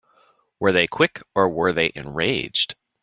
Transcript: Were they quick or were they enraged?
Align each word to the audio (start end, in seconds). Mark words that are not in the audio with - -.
Were 0.59 0.71
they 0.71 0.87
quick 0.87 1.21
or 1.35 1.47
were 1.47 1.71
they 1.71 1.91
enraged? 1.93 2.73